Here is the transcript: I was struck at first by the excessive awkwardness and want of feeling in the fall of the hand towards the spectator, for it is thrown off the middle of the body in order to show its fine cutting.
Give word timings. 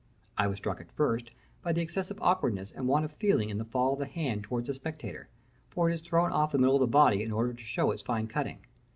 I 0.35 0.47
was 0.47 0.57
struck 0.57 0.81
at 0.81 0.91
first 0.91 1.29
by 1.61 1.73
the 1.73 1.81
excessive 1.81 2.17
awkwardness 2.23 2.71
and 2.71 2.87
want 2.87 3.05
of 3.05 3.11
feeling 3.11 3.51
in 3.51 3.59
the 3.59 3.65
fall 3.65 3.93
of 3.93 3.99
the 3.99 4.07
hand 4.07 4.41
towards 4.43 4.65
the 4.65 4.73
spectator, 4.73 5.29
for 5.69 5.91
it 5.91 5.93
is 5.93 6.01
thrown 6.01 6.31
off 6.31 6.51
the 6.53 6.57
middle 6.57 6.77
of 6.77 6.81
the 6.81 6.87
body 6.87 7.21
in 7.21 7.31
order 7.31 7.53
to 7.53 7.63
show 7.63 7.91
its 7.91 8.01
fine 8.01 8.25
cutting. 8.25 8.61